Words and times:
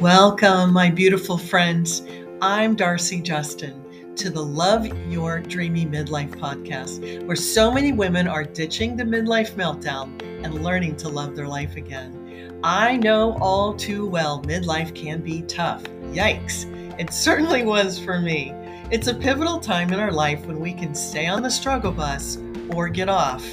Welcome, 0.00 0.72
my 0.72 0.90
beautiful 0.90 1.36
friends. 1.36 2.02
I'm 2.40 2.76
Darcy 2.76 3.20
Justen 3.20 4.14
to 4.14 4.30
the 4.30 4.40
Love 4.40 4.86
Your 5.10 5.40
Dreamy 5.40 5.86
Midlife 5.86 6.36
podcast, 6.38 7.26
where 7.26 7.34
so 7.34 7.72
many 7.72 7.90
women 7.90 8.28
are 8.28 8.44
ditching 8.44 8.94
the 8.94 9.02
midlife 9.02 9.54
meltdown 9.54 10.22
and 10.44 10.62
learning 10.62 10.94
to 10.98 11.08
love 11.08 11.34
their 11.34 11.48
life 11.48 11.74
again. 11.74 12.60
I 12.62 12.96
know 12.98 13.36
all 13.40 13.74
too 13.74 14.06
well 14.06 14.40
midlife 14.42 14.94
can 14.94 15.20
be 15.20 15.42
tough. 15.42 15.82
Yikes. 16.12 16.66
It 17.00 17.12
certainly 17.12 17.64
was 17.64 17.98
for 17.98 18.20
me. 18.20 18.52
It's 18.92 19.08
a 19.08 19.14
pivotal 19.14 19.58
time 19.58 19.92
in 19.92 19.98
our 19.98 20.12
life 20.12 20.46
when 20.46 20.60
we 20.60 20.74
can 20.74 20.94
stay 20.94 21.26
on 21.26 21.42
the 21.42 21.50
struggle 21.50 21.90
bus 21.90 22.38
or 22.70 22.88
get 22.88 23.08
off 23.08 23.44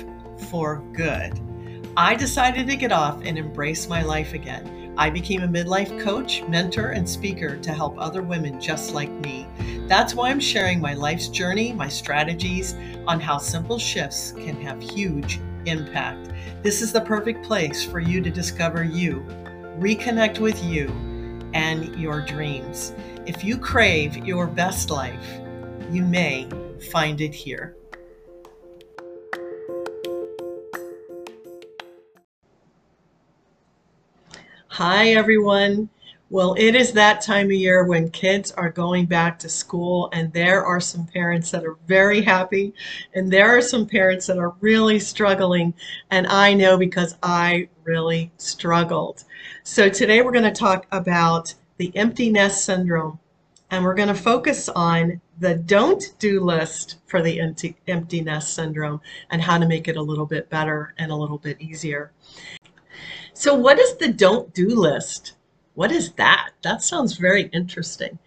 for 0.52 0.84
good. 0.94 1.40
I 1.98 2.14
decided 2.14 2.68
to 2.68 2.76
get 2.76 2.92
off 2.92 3.24
and 3.24 3.36
embrace 3.36 3.90
my 3.90 4.04
life 4.04 4.34
again. 4.34 4.85
I 4.98 5.10
became 5.10 5.44
a 5.44 5.48
midlife 5.48 6.00
coach, 6.02 6.42
mentor, 6.44 6.92
and 6.92 7.08
speaker 7.08 7.58
to 7.58 7.74
help 7.74 7.96
other 7.98 8.22
women 8.22 8.62
just 8.62 8.94
like 8.94 9.12
me. 9.12 9.46
That's 9.88 10.16
why 10.16 10.30
I'm 10.30 10.40
sharing 10.40 10.80
my 10.80 10.94
life's 10.94 11.28
journey, 11.28 11.74
my 11.74 11.90
strategies 11.90 12.76
on 13.06 13.20
how 13.20 13.38
simple 13.38 13.78
shifts 13.78 14.32
can 14.32 14.60
have 14.62 14.82
huge 14.82 15.40
impact. 15.66 16.32
This 16.64 16.82
is 16.82 16.94
the 16.94 17.02
perfect 17.02 17.46
place 17.46 17.84
for 17.84 18.00
you 18.00 18.22
to 18.22 18.30
discover 18.30 18.84
you, 18.84 19.26
reconnect 19.80 20.40
with 20.40 20.64
you, 20.64 20.90
and 21.54 21.94
your 22.00 22.22
dreams. 22.22 22.94
If 23.26 23.44
you 23.44 23.58
crave 23.58 24.18
your 24.26 24.48
best 24.48 24.90
life, 24.90 25.40
you 25.92 26.04
may 26.04 26.50
find 26.92 27.22
it 27.22 27.34
here. 27.34 27.76
Hi, 34.78 35.12
everyone. 35.12 35.88
Well, 36.30 36.54
it 36.58 36.76
is 36.76 36.92
that 36.92 37.22
time 37.22 37.46
of 37.46 37.54
year 37.54 37.86
when 37.86 38.10
kids 38.10 38.52
are 38.52 38.70
going 38.70 39.06
back 39.06 39.40
to 39.40 39.48
school, 39.48 40.10
and 40.12 40.34
there 40.34 40.66
are 40.66 40.82
some 40.82 41.08
parents 41.08 41.50
that 41.52 41.64
are 41.64 41.78
very 41.88 42.22
happy, 42.22 42.74
and 43.14 43.32
there 43.32 43.58
are 43.58 43.62
some 43.62 43.88
parents 43.88 44.28
that 44.28 44.38
are 44.38 44.54
really 44.60 45.00
struggling. 45.00 45.74
And 46.12 46.28
I 46.28 46.54
know 46.54 46.78
because 46.78 47.16
I 47.24 47.70
really 47.86 48.34
struggled. 48.36 49.24
So, 49.64 49.88
today 49.88 50.22
we're 50.22 50.34
going 50.34 50.44
to 50.44 50.52
talk 50.52 50.88
about 50.92 51.54
the 51.78 51.96
empty 51.96 52.30
nest 52.30 52.66
syndrome, 52.66 53.18
and 53.72 53.82
we're 53.82 53.96
going 53.96 54.10
to 54.10 54.14
focus 54.14 54.68
on 54.68 55.22
the 55.40 55.56
don't 55.56 56.04
do 56.20 56.42
list 56.42 56.98
for 57.08 57.22
the 57.22 57.40
empty, 57.40 57.78
empty 57.88 58.20
nest 58.20 58.54
syndrome 58.54 59.00
and 59.30 59.42
how 59.42 59.58
to 59.58 59.66
make 59.66 59.88
it 59.88 59.96
a 59.96 60.02
little 60.02 60.26
bit 60.26 60.50
better 60.50 60.94
and 60.98 61.14
a 61.14 61.16
little 61.16 61.38
bit 61.38 61.62
easier. 61.62 62.12
So, 63.38 63.54
what 63.54 63.78
is 63.80 63.98
the 63.98 64.14
don't 64.14 64.54
do 64.54 64.70
list? 64.70 65.34
What 65.74 65.92
is 65.92 66.14
that? 66.14 66.52
That 66.64 66.82
sounds 66.82 67.18
very 67.18 67.50
interesting. 67.52 68.18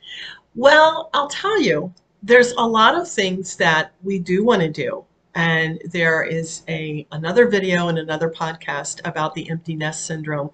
Well, 0.54 1.08
I'll 1.14 1.28
tell 1.28 1.58
you, 1.62 1.94
there's 2.22 2.52
a 2.52 2.66
lot 2.66 2.94
of 2.94 3.10
things 3.10 3.56
that 3.56 3.92
we 4.02 4.18
do 4.18 4.44
want 4.44 4.60
to 4.60 4.68
do. 4.68 5.06
And 5.34 5.80
there 5.92 6.22
is 6.22 6.62
a 6.68 7.06
another 7.10 7.48
video 7.48 7.88
and 7.88 7.96
another 7.98 8.28
podcast 8.28 9.00
about 9.06 9.34
the 9.34 9.48
empty 9.48 9.74
nest 9.74 10.04
syndrome. 10.04 10.50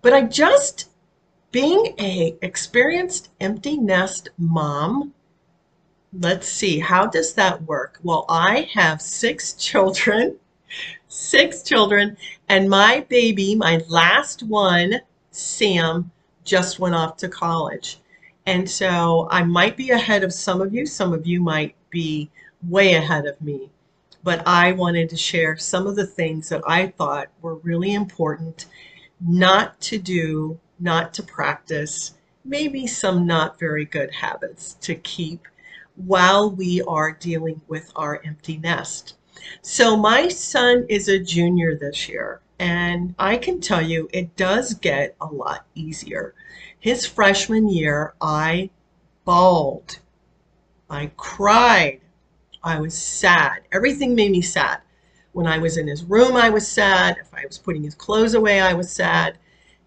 But 0.00 0.14
I 0.14 0.22
just 0.22 0.88
being 1.52 1.94
a 2.00 2.34
experienced 2.40 3.28
empty 3.40 3.76
nest 3.76 4.30
mom, 4.38 5.12
let's 6.18 6.48
see, 6.48 6.78
how 6.78 7.06
does 7.06 7.34
that 7.34 7.62
work? 7.64 8.00
Well, 8.02 8.24
I 8.30 8.70
have 8.72 9.02
six 9.02 9.52
children 9.68 10.38
six 11.08 11.62
children, 11.62 12.16
and 12.48 12.68
my 12.68 13.04
baby, 13.08 13.54
my 13.54 13.82
last 13.88 14.42
one, 14.42 15.00
Sam, 15.30 16.10
just 16.44 16.78
went 16.78 16.94
off 16.94 17.16
to 17.18 17.28
college. 17.28 18.00
And 18.46 18.68
so 18.68 19.28
I 19.30 19.42
might 19.42 19.76
be 19.76 19.90
ahead 19.90 20.22
of 20.22 20.32
some 20.32 20.60
of 20.60 20.72
you. 20.72 20.86
Some 20.86 21.12
of 21.12 21.26
you 21.26 21.40
might 21.40 21.74
be 21.90 22.30
way 22.68 22.94
ahead 22.94 23.26
of 23.26 23.40
me. 23.40 23.70
But 24.22 24.46
I 24.46 24.72
wanted 24.72 25.10
to 25.10 25.16
share 25.16 25.56
some 25.56 25.86
of 25.86 25.96
the 25.96 26.06
things 26.06 26.48
that 26.48 26.62
I 26.66 26.88
thought 26.88 27.28
were 27.42 27.56
really 27.56 27.94
important 27.94 28.66
not 29.20 29.80
to 29.80 29.98
do, 29.98 30.58
not 30.78 31.14
to 31.14 31.22
practice, 31.22 32.14
maybe 32.44 32.86
some 32.86 33.26
not 33.26 33.58
very 33.58 33.84
good 33.84 34.12
habits 34.12 34.74
to 34.74 34.94
keep 34.94 35.46
while 35.96 36.50
we 36.50 36.82
are 36.82 37.12
dealing 37.12 37.60
with 37.68 37.90
our 37.96 38.20
empty 38.24 38.58
nest. 38.58 39.14
So 39.62 39.96
my 39.96 40.28
son 40.28 40.86
is 40.88 41.08
a 41.08 41.18
junior 41.18 41.76
this 41.76 42.08
year, 42.08 42.40
and 42.58 43.14
I 43.18 43.36
can 43.36 43.60
tell 43.60 43.82
you 43.82 44.08
it 44.12 44.36
does 44.36 44.74
get 44.74 45.16
a 45.20 45.26
lot 45.26 45.66
easier. 45.74 46.34
His 46.78 47.06
freshman 47.06 47.68
year, 47.68 48.14
I 48.20 48.70
bawled. 49.24 49.98
I 50.88 51.10
cried. 51.16 52.00
I 52.62 52.80
was 52.80 52.96
sad. 52.96 53.62
Everything 53.72 54.14
made 54.14 54.32
me 54.32 54.42
sad. 54.42 54.80
When 55.32 55.46
I 55.46 55.58
was 55.58 55.76
in 55.76 55.86
his 55.86 56.04
room, 56.04 56.36
I 56.36 56.48
was 56.48 56.66
sad. 56.66 57.16
If 57.20 57.34
I 57.34 57.44
was 57.46 57.58
putting 57.58 57.82
his 57.82 57.94
clothes 57.94 58.34
away, 58.34 58.60
I 58.60 58.72
was 58.72 58.90
sad. 58.90 59.38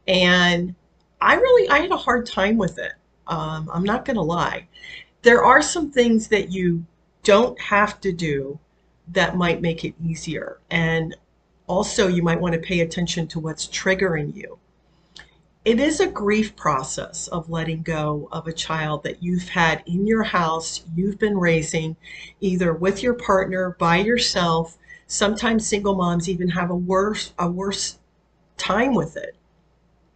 And 0.07 0.75
I 1.21 1.35
really, 1.35 1.69
I 1.69 1.79
had 1.79 1.91
a 1.91 1.97
hard 1.97 2.25
time 2.25 2.57
with 2.57 2.77
it. 2.77 2.93
Um, 3.27 3.69
I'm 3.73 3.83
not 3.83 4.05
going 4.05 4.15
to 4.15 4.21
lie. 4.21 4.67
There 5.21 5.43
are 5.43 5.61
some 5.61 5.91
things 5.91 6.27
that 6.29 6.51
you 6.51 6.85
don't 7.23 7.59
have 7.59 7.99
to 8.01 8.11
do 8.11 8.59
that 9.11 9.35
might 9.35 9.61
make 9.61 9.83
it 9.83 9.95
easier. 10.03 10.59
And 10.69 11.15
also, 11.67 12.07
you 12.07 12.23
might 12.23 12.41
want 12.41 12.53
to 12.55 12.59
pay 12.59 12.79
attention 12.79 13.27
to 13.27 13.39
what's 13.39 13.67
triggering 13.67 14.35
you. 14.35 14.57
It 15.65 15.79
is 15.79 15.99
a 15.99 16.07
grief 16.07 16.55
process 16.55 17.27
of 17.27 17.49
letting 17.49 17.83
go 17.83 18.27
of 18.31 18.47
a 18.47 18.53
child 18.53 19.03
that 19.03 19.21
you've 19.21 19.49
had 19.49 19.83
in 19.85 20.07
your 20.07 20.23
house, 20.23 20.83
you've 20.95 21.19
been 21.19 21.37
raising 21.37 21.95
either 22.39 22.73
with 22.73 23.03
your 23.03 23.13
partner, 23.13 23.75
by 23.77 23.97
yourself. 23.97 24.77
Sometimes 25.05 25.67
single 25.67 25.95
moms 25.95 26.29
even 26.29 26.49
have 26.49 26.71
a 26.71 26.75
worse 26.75 27.33
a 27.37 27.49
worse 27.49 27.99
time 28.57 28.95
with 28.95 29.17
it 29.17 29.35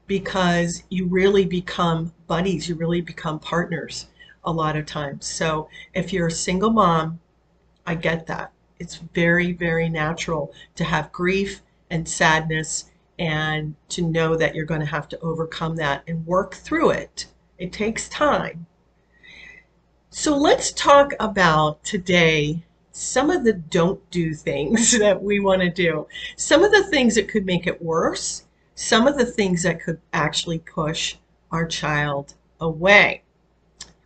because 0.08 0.84
you 0.90 1.08
really 1.08 1.46
become 1.46 2.14
buddies, 2.28 2.68
you 2.68 2.76
really 2.76 3.02
become 3.02 3.40
partners 3.40 4.08
a 4.46 4.52
lot 4.52 4.76
of 4.76 4.86
times. 4.86 5.26
So 5.26 5.70
if 5.94 6.14
you're 6.14 6.28
a 6.28 6.32
single 6.32 6.72
mom, 6.72 7.20
I 7.86 7.96
get 7.96 8.28
that 8.28 8.52
it's 8.84 8.96
very, 8.96 9.54
very 9.54 9.88
natural 9.88 10.54
to 10.76 10.84
have 10.84 11.10
grief 11.14 11.62
and 11.90 12.08
sadness 12.08 12.92
and 13.18 13.76
to 13.88 14.02
know 14.02 14.36
that 14.36 14.54
you're 14.54 14.66
going 14.66 14.82
to 14.82 14.86
have 14.86 15.08
to 15.08 15.20
overcome 15.22 15.78
that 15.78 16.04
and 16.06 16.28
work 16.28 16.56
through 16.56 16.90
it. 16.90 17.28
It 17.58 17.72
takes 17.72 18.10
time. 18.10 18.66
So 20.10 20.36
let's 20.36 20.74
talk 20.74 21.14
about 21.22 21.82
today 21.86 22.66
some 22.92 23.30
of 23.30 23.46
the 23.46 23.54
don't 23.54 24.02
do 24.12 24.34
things 24.34 24.92
that 25.00 25.24
we 25.24 25.40
want 25.40 25.62
to 25.62 25.70
do. 25.70 26.06
Some 26.36 26.62
of 26.62 26.74
the 26.74 26.84
things 26.84 27.16
that 27.16 27.30
could 27.30 27.46
make 27.46 27.66
it 27.68 27.82
worse, 27.82 28.44
some 28.76 29.08
of 29.08 29.18
the 29.18 29.26
things 29.26 29.64
that 29.64 29.82
could 29.82 30.02
actually 30.12 30.60
push 30.60 31.16
our 31.52 31.66
child 31.66 32.34
away. 32.60 33.24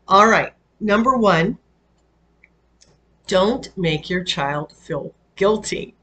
All 0.08 0.28
right, 0.28 0.54
number 0.80 1.18
one, 1.18 1.58
don't 3.28 3.76
make 3.78 4.10
your 4.10 4.24
child 4.24 4.72
feel 4.72 5.14
guilty. 5.36 5.96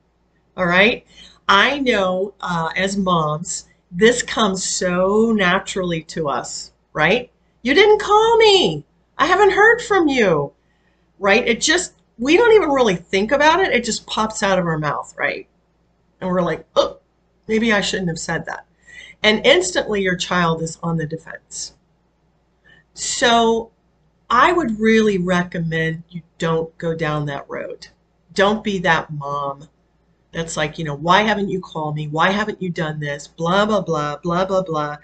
All 0.57 0.67
right. 0.67 1.05
I 1.49 1.81
know 1.81 2.35
uh, 2.41 2.71
as 2.77 2.97
moms, 2.97 3.67
this 3.91 4.23
comes 4.23 4.65
so 4.65 5.33
naturally 5.33 6.03
to 6.05 6.29
us, 6.29 6.73
right? 6.93 7.31
You 7.63 7.75
didn't 7.75 8.01
call 8.01 8.37
me. 8.39 8.85
I 9.19 9.27
haven't 9.27 9.53
heard 9.53 9.81
from 9.81 10.09
you, 10.09 10.53
right? 11.19 11.47
It 11.47 11.61
just, 11.61 11.95
we 12.19 12.37
don't 12.37 12.55
even 12.55 12.71
really 12.71 12.97
think 12.97 13.33
about 13.33 13.61
it. 13.61 13.73
It 13.73 13.85
just 13.85 14.07
pops 14.07 14.43
out 14.43 14.59
of 14.59 14.67
our 14.67 14.79
mouth, 14.79 15.15
right? 15.17 15.47
And 16.21 16.31
we're 16.31 16.43
like, 16.43 16.67
oh, 16.77 16.99
maybe 17.47 17.73
I 17.73 17.81
shouldn't 17.81 18.09
have 18.09 18.19
said 18.19 18.47
that. 18.47 18.67
And 19.23 19.45
instantly 19.47 20.03
your 20.03 20.17
child 20.17 20.63
is 20.63 20.79
on 20.83 20.97
the 20.97 21.07
defense. 21.07 21.75
So 22.95 23.71
I 24.31 24.53
would 24.53 24.81
really 24.81 25.19
recommend 25.19 26.03
you 26.09 26.23
don't 26.39 26.77
go 26.79 26.95
down 26.95 27.27
that 27.27 27.49
road. 27.49 27.89
Don't 28.33 28.65
be 28.65 28.79
that 28.79 29.13
mom 29.13 29.69
that's 30.33 30.57
like, 30.57 30.79
you 30.79 30.85
know, 30.85 30.97
why 30.97 31.23
haven't 31.23 31.49
you 31.49 31.61
called 31.61 31.95
me? 31.95 32.09
Why 32.09 32.31
haven't 32.31 32.61
you 32.61 32.69
done 32.71 32.99
this? 32.99 33.29
Blah, 33.29 33.67
blah, 33.67 33.81
blah, 33.81 34.17
blah, 34.17 34.45
blah, 34.45 34.63
blah. 34.63 34.97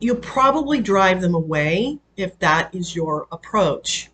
You'll 0.00 0.16
probably 0.16 0.80
drive 0.80 1.20
them 1.20 1.34
away 1.34 1.98
if 2.16 2.38
that 2.40 2.74
is 2.74 2.96
your 2.96 3.28
approach. 3.30 4.10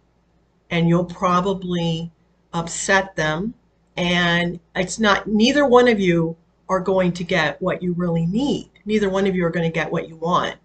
And 0.70 0.88
you'll 0.88 1.04
probably 1.04 2.10
upset 2.52 3.16
them. 3.16 3.54
And 3.96 4.60
it's 4.74 4.98
not, 4.98 5.26
neither 5.26 5.64
one 5.64 5.88
of 5.88 5.98
you 5.98 6.36
are 6.68 6.80
going 6.80 7.12
to 7.12 7.24
get 7.24 7.62
what 7.62 7.82
you 7.82 7.94
really 7.94 8.26
need. 8.26 8.70
Neither 8.84 9.08
one 9.08 9.26
of 9.26 9.34
you 9.34 9.46
are 9.46 9.50
going 9.50 9.70
to 9.70 9.74
get 9.74 9.90
what 9.90 10.08
you 10.08 10.16
want 10.16 10.56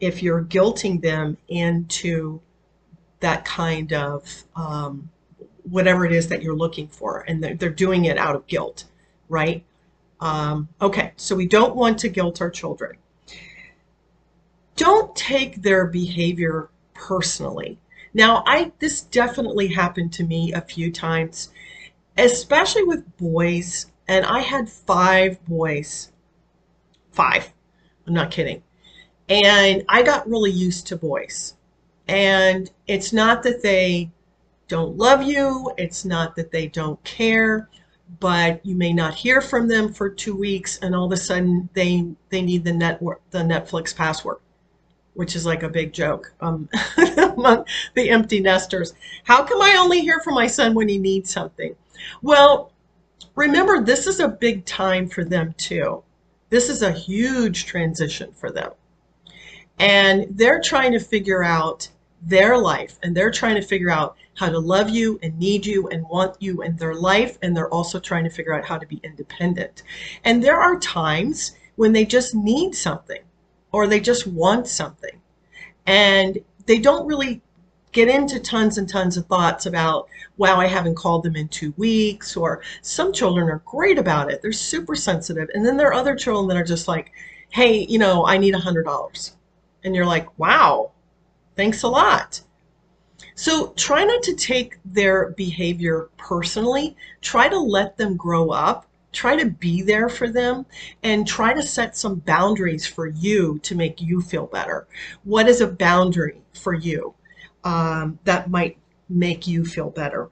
if 0.00 0.22
you're 0.22 0.44
guilting 0.44 1.02
them 1.02 1.36
into 1.48 2.40
that 3.20 3.44
kind 3.44 3.92
of 3.92 4.44
um, 4.56 5.10
whatever 5.64 6.04
it 6.04 6.12
is 6.12 6.28
that 6.28 6.42
you're 6.42 6.56
looking 6.56 6.88
for. 6.88 7.20
And 7.28 7.42
they're, 7.42 7.54
they're 7.54 7.70
doing 7.70 8.06
it 8.06 8.18
out 8.18 8.34
of 8.34 8.46
guilt, 8.46 8.84
right? 9.28 9.64
Um, 10.20 10.68
okay, 10.80 11.12
so 11.16 11.34
we 11.36 11.46
don't 11.46 11.76
want 11.76 11.98
to 12.00 12.08
guilt 12.08 12.40
our 12.40 12.50
children. 12.50 12.96
don't 14.76 15.14
take 15.14 15.62
their 15.62 15.86
behavior 15.86 16.70
personally. 16.94 17.78
Now, 18.14 18.42
I 18.46 18.72
this 18.78 19.02
definitely 19.02 19.68
happened 19.68 20.12
to 20.14 20.24
me 20.24 20.52
a 20.52 20.60
few 20.60 20.90
times, 20.90 21.50
especially 22.16 22.84
with 22.84 23.16
boys, 23.18 23.86
and 24.08 24.24
I 24.24 24.40
had 24.40 24.68
five 24.68 25.44
boys. 25.46 26.10
Five. 27.12 27.52
I'm 28.06 28.14
not 28.14 28.30
kidding. 28.30 28.62
And 29.28 29.84
I 29.88 30.02
got 30.02 30.28
really 30.28 30.50
used 30.50 30.86
to 30.88 30.96
boys. 30.96 31.54
And 32.10 32.68
it's 32.88 33.12
not 33.12 33.44
that 33.44 33.62
they 33.62 34.10
don't 34.66 34.96
love 34.96 35.22
you, 35.22 35.72
it's 35.78 36.04
not 36.04 36.34
that 36.34 36.50
they 36.50 36.66
don't 36.66 37.02
care, 37.04 37.68
but 38.18 38.66
you 38.66 38.74
may 38.74 38.92
not 38.92 39.14
hear 39.14 39.40
from 39.40 39.68
them 39.68 39.92
for 39.92 40.10
2 40.10 40.34
weeks 40.34 40.76
and 40.82 40.92
all 40.92 41.06
of 41.06 41.12
a 41.12 41.16
sudden 41.16 41.68
they 41.74 42.12
they 42.30 42.42
need 42.42 42.64
the 42.64 42.72
network 42.72 43.20
the 43.30 43.38
Netflix 43.38 43.94
password 43.94 44.38
which 45.14 45.36
is 45.36 45.46
like 45.46 45.62
a 45.62 45.68
big 45.68 45.92
joke 45.92 46.32
um, 46.40 46.68
among 47.16 47.64
the 47.94 48.10
empty 48.10 48.40
nesters. 48.40 48.94
How 49.24 49.44
come 49.44 49.60
I 49.62 49.76
only 49.78 50.00
hear 50.00 50.20
from 50.20 50.34
my 50.34 50.46
son 50.46 50.74
when 50.74 50.88
he 50.88 50.98
needs 50.98 51.30
something? 51.30 51.76
Well, 52.22 52.72
remember, 53.34 53.82
this 53.82 54.06
is 54.06 54.18
a 54.20 54.28
big 54.28 54.64
time 54.64 55.08
for 55.08 55.24
them 55.24 55.54
too. 55.58 56.02
This 56.48 56.68
is 56.68 56.82
a 56.82 56.92
huge 56.92 57.66
transition 57.66 58.32
for 58.32 58.50
them. 58.50 58.72
And 59.78 60.26
they're 60.30 60.60
trying 60.60 60.92
to 60.92 61.00
figure 61.00 61.42
out 61.42 61.88
their 62.22 62.58
life 62.58 62.98
and 63.02 63.16
they're 63.16 63.30
trying 63.30 63.54
to 63.54 63.62
figure 63.62 63.90
out 63.90 64.16
how 64.34 64.48
to 64.48 64.58
love 64.58 64.90
you 64.90 65.18
and 65.22 65.38
need 65.38 65.64
you 65.64 65.88
and 65.88 66.06
want 66.08 66.36
you 66.40 66.62
in 66.62 66.76
their 66.76 66.94
life. 66.94 67.38
And 67.42 67.56
they're 67.56 67.72
also 67.72 67.98
trying 67.98 68.24
to 68.24 68.30
figure 68.30 68.54
out 68.54 68.64
how 68.64 68.78
to 68.78 68.86
be 68.86 69.00
independent. 69.02 69.82
And 70.24 70.42
there 70.42 70.60
are 70.60 70.78
times 70.78 71.52
when 71.76 71.92
they 71.92 72.04
just 72.04 72.34
need 72.34 72.74
something 72.74 73.22
or 73.72 73.86
they 73.86 74.00
just 74.00 74.26
want 74.26 74.66
something. 74.66 75.20
And 75.86 76.38
they 76.66 76.78
don't 76.78 77.06
really 77.06 77.40
get 77.92 78.08
into 78.08 78.38
tons 78.38 78.78
and 78.78 78.88
tons 78.88 79.16
of 79.16 79.26
thoughts 79.26 79.66
about, 79.66 80.08
wow, 80.36 80.60
I 80.60 80.66
haven't 80.66 80.94
called 80.94 81.24
them 81.24 81.36
in 81.36 81.48
two 81.48 81.74
weeks, 81.76 82.36
or 82.36 82.62
some 82.82 83.12
children 83.12 83.48
are 83.48 83.62
great 83.64 83.98
about 83.98 84.30
it. 84.30 84.40
They're 84.42 84.52
super 84.52 84.94
sensitive. 84.94 85.48
And 85.54 85.66
then 85.66 85.76
there 85.76 85.88
are 85.88 85.94
other 85.94 86.14
children 86.14 86.48
that 86.48 86.56
are 86.56 86.64
just 86.64 86.86
like, 86.86 87.12
hey, 87.50 87.84
you 87.88 87.98
know, 87.98 88.24
I 88.26 88.38
need 88.38 88.54
a 88.54 88.58
$100. 88.58 89.32
And 89.82 89.96
you're 89.96 90.06
like, 90.06 90.38
wow, 90.38 90.92
thanks 91.60 91.82
a 91.82 91.88
lot. 91.88 92.40
So 93.34 93.74
try 93.76 94.02
not 94.04 94.22
to 94.22 94.34
take 94.34 94.78
their 94.82 95.32
behavior 95.32 96.08
personally. 96.16 96.96
Try 97.20 97.50
to 97.50 97.58
let 97.58 97.98
them 97.98 98.16
grow 98.16 98.48
up 98.48 98.86
try 99.12 99.34
to 99.36 99.46
be 99.46 99.82
there 99.82 100.08
for 100.08 100.28
them 100.28 100.64
and 101.02 101.26
try 101.26 101.52
to 101.52 101.62
set 101.62 101.96
some 101.96 102.14
boundaries 102.20 102.86
for 102.86 103.08
you 103.08 103.58
to 103.58 103.74
make 103.74 104.00
you 104.00 104.20
feel 104.20 104.46
better. 104.46 104.86
What 105.24 105.48
is 105.48 105.60
a 105.60 105.66
boundary 105.66 106.40
for 106.54 106.74
you 106.74 107.14
um, 107.64 108.20
that 108.22 108.50
might 108.50 108.78
make 109.08 109.48
you 109.48 109.64
feel 109.64 109.90
better? 109.90 110.30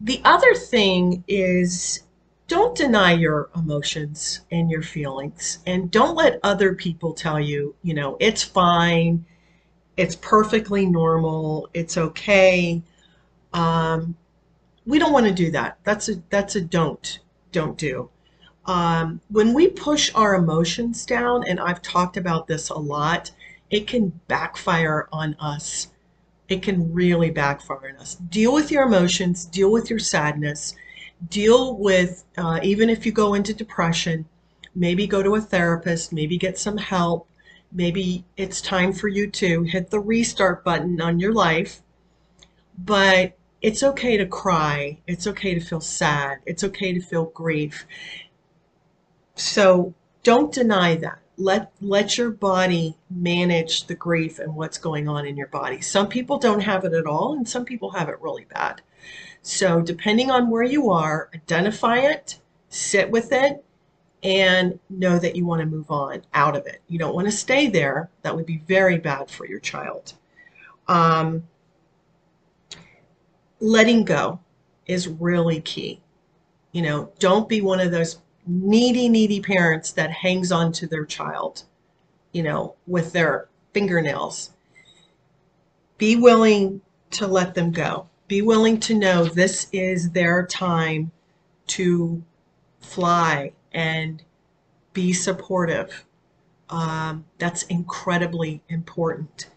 The 0.00 0.20
other 0.24 0.54
thing 0.54 1.24
is 1.26 2.04
don't 2.50 2.76
deny 2.76 3.12
your 3.12 3.48
emotions 3.54 4.40
and 4.50 4.68
your 4.72 4.82
feelings 4.82 5.60
and 5.66 5.88
don't 5.88 6.16
let 6.16 6.40
other 6.42 6.74
people 6.74 7.14
tell 7.14 7.38
you, 7.38 7.76
you 7.84 7.94
know, 7.94 8.16
it's 8.18 8.42
fine, 8.42 9.24
it's 9.96 10.16
perfectly 10.16 10.84
normal, 10.84 11.70
it's 11.74 11.96
okay. 11.96 12.82
Um, 13.52 14.16
we 14.84 14.98
don't 14.98 15.12
want 15.12 15.26
to 15.26 15.32
do 15.32 15.52
that. 15.52 15.78
That's 15.84 16.08
a 16.08 16.16
that's 16.28 16.56
a 16.56 16.60
don't 16.60 17.20
don't 17.52 17.78
do. 17.78 18.10
Um, 18.66 19.20
when 19.30 19.54
we 19.54 19.68
push 19.68 20.12
our 20.16 20.34
emotions 20.34 21.06
down, 21.06 21.44
and 21.46 21.60
I've 21.60 21.82
talked 21.82 22.16
about 22.16 22.48
this 22.48 22.68
a 22.68 22.78
lot, 22.78 23.30
it 23.70 23.86
can 23.86 24.08
backfire 24.26 25.08
on 25.12 25.36
us. 25.38 25.86
It 26.48 26.64
can 26.64 26.92
really 26.92 27.30
backfire 27.30 27.94
on 27.94 28.02
us. 28.02 28.16
Deal 28.16 28.52
with 28.52 28.72
your 28.72 28.82
emotions. 28.82 29.44
Deal 29.44 29.70
with 29.70 29.88
your 29.88 30.00
sadness. 30.00 30.74
Deal 31.28 31.76
with 31.76 32.24
uh, 32.36 32.60
even 32.62 32.88
if 32.88 33.04
you 33.04 33.12
go 33.12 33.34
into 33.34 33.52
depression. 33.54 34.26
Maybe 34.74 35.06
go 35.06 35.22
to 35.22 35.34
a 35.34 35.40
therapist. 35.40 36.12
Maybe 36.12 36.38
get 36.38 36.58
some 36.58 36.78
help. 36.78 37.28
Maybe 37.72 38.24
it's 38.36 38.60
time 38.60 38.92
for 38.92 39.08
you 39.08 39.30
to 39.30 39.62
hit 39.64 39.90
the 39.90 40.00
restart 40.00 40.64
button 40.64 41.00
on 41.00 41.20
your 41.20 41.32
life. 41.32 41.82
But 42.78 43.36
it's 43.62 43.82
okay 43.82 44.16
to 44.16 44.26
cry. 44.26 44.98
It's 45.06 45.26
okay 45.26 45.54
to 45.54 45.60
feel 45.60 45.80
sad. 45.80 46.38
It's 46.46 46.64
okay 46.64 46.92
to 46.92 47.00
feel 47.00 47.26
grief. 47.26 47.86
So 49.34 49.94
don't 50.22 50.52
deny 50.52 50.96
that. 50.96 51.18
Let 51.36 51.72
let 51.80 52.18
your 52.18 52.30
body 52.30 52.96
manage 53.08 53.86
the 53.86 53.94
grief 53.94 54.38
and 54.38 54.54
what's 54.54 54.76
going 54.76 55.08
on 55.08 55.26
in 55.26 55.36
your 55.36 55.46
body. 55.46 55.80
Some 55.80 56.08
people 56.08 56.38
don't 56.38 56.60
have 56.60 56.84
it 56.84 56.92
at 56.92 57.06
all 57.06 57.32
and 57.32 57.48
some 57.48 57.64
people 57.64 57.92
have 57.92 58.08
it 58.08 58.20
really 58.20 58.44
bad. 58.44 58.82
So 59.42 59.80
depending 59.80 60.30
on 60.30 60.50
where 60.50 60.62
you 60.62 60.90
are, 60.90 61.30
identify 61.34 61.98
it, 61.98 62.38
sit 62.68 63.10
with 63.10 63.32
it, 63.32 63.64
and 64.22 64.78
know 64.90 65.18
that 65.18 65.34
you 65.34 65.46
want 65.46 65.60
to 65.60 65.66
move 65.66 65.90
on 65.90 66.22
out 66.34 66.56
of 66.56 66.66
it. 66.66 66.82
You 66.88 66.98
don't 66.98 67.14
want 67.14 67.26
to 67.26 67.32
stay 67.32 67.68
there. 67.68 68.10
That 68.22 68.36
would 68.36 68.46
be 68.46 68.58
very 68.68 68.98
bad 68.98 69.30
for 69.30 69.46
your 69.46 69.60
child. 69.60 70.12
Um, 70.88 71.44
letting 73.60 74.04
go 74.04 74.40
is 74.86 75.08
really 75.08 75.60
key. 75.60 76.02
You 76.72 76.82
know, 76.82 77.12
don't 77.18 77.48
be 77.48 77.62
one 77.62 77.80
of 77.80 77.90
those 77.90 78.18
needy, 78.46 79.08
needy 79.08 79.40
parents 79.40 79.92
that 79.92 80.10
hangs 80.10 80.52
on 80.52 80.72
to 80.72 80.86
their 80.86 81.06
child, 81.06 81.64
you 82.32 82.42
know, 82.42 82.74
with 82.86 83.12
their 83.12 83.48
fingernails. 83.72 84.50
Be 85.96 86.16
willing 86.16 86.80
to 87.12 87.26
let 87.26 87.54
them 87.54 87.70
go. 87.70 88.09
Be 88.30 88.42
willing 88.42 88.78
to 88.80 88.94
know 88.94 89.24
this 89.24 89.66
is 89.72 90.10
their 90.10 90.46
time 90.46 91.10
to 91.66 92.22
fly 92.78 93.54
and 93.72 94.22
be 94.92 95.12
supportive. 95.12 96.04
Um, 96.68 97.24
that's 97.38 97.64
incredibly 97.64 98.62
important 98.68 99.48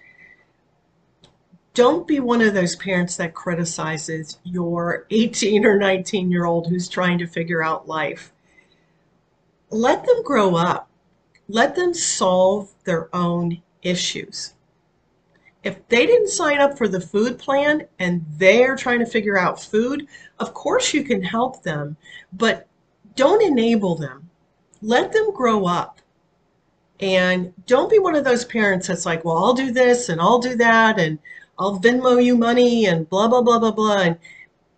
don't 1.73 2.07
be 2.07 2.19
one 2.19 2.41
of 2.41 2.53
those 2.53 2.75
parents 2.75 3.17
that 3.17 3.33
criticizes 3.33 4.37
your 4.43 5.07
18 5.09 5.65
or 5.65 5.77
19 5.77 6.29
year 6.29 6.45
old 6.45 6.67
who's 6.67 6.87
trying 6.87 7.17
to 7.17 7.27
figure 7.27 7.63
out 7.63 7.87
life. 7.87 8.31
Let 9.69 10.05
them 10.05 10.23
grow 10.23 10.55
up. 10.55 10.89
Let 11.47 11.75
them 11.75 11.93
solve 11.93 12.73
their 12.85 13.13
own 13.15 13.61
issues. 13.81 14.53
If 15.63 15.87
they 15.87 16.05
didn't 16.05 16.27
sign 16.27 16.59
up 16.59 16.77
for 16.77 16.87
the 16.87 16.99
food 16.99 17.39
plan 17.39 17.87
and 17.99 18.25
they're 18.37 18.75
trying 18.75 18.99
to 18.99 19.05
figure 19.05 19.37
out 19.37 19.61
food, 19.61 20.07
of 20.39 20.53
course 20.53 20.93
you 20.93 21.03
can 21.03 21.23
help 21.23 21.63
them, 21.63 21.95
but 22.33 22.67
don't 23.15 23.41
enable 23.41 23.95
them. 23.95 24.29
Let 24.81 25.13
them 25.13 25.33
grow 25.33 25.65
up. 25.65 26.01
And 26.99 27.53
don't 27.65 27.89
be 27.89 27.99
one 27.99 28.15
of 28.15 28.23
those 28.23 28.45
parents 28.45 28.87
that's 28.87 29.05
like, 29.05 29.23
well, 29.23 29.37
I'll 29.37 29.53
do 29.53 29.71
this 29.71 30.09
and 30.09 30.19
I'll 30.21 30.39
do 30.39 30.55
that 30.55 30.99
and 30.99 31.19
I'll 31.57 31.79
Venmo 31.79 32.23
you 32.23 32.35
money 32.35 32.85
and 32.85 33.09
blah, 33.09 33.27
blah, 33.27 33.41
blah, 33.41 33.59
blah, 33.59 33.71
blah. 33.71 34.01
And 34.01 34.17